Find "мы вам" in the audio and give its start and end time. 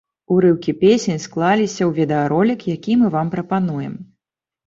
3.01-3.27